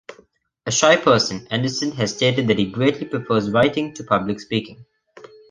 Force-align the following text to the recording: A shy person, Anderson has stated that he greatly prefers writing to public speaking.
A 0.65 0.71
shy 0.71 0.95
person, 0.95 1.45
Anderson 1.51 1.91
has 1.91 2.15
stated 2.15 2.47
that 2.47 2.57
he 2.57 2.71
greatly 2.71 3.05
prefers 3.05 3.51
writing 3.51 3.93
to 3.93 4.03
public 4.03 4.39
speaking. 4.39 4.83